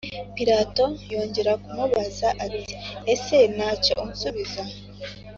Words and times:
Pilato 0.35 0.85
yongera 1.11 1.51
kumubaza 1.63 2.27
ati 2.45 2.63
ese 3.13 3.37
nta 3.55 3.69
cyo 3.83 3.95
usubiza 4.13 4.61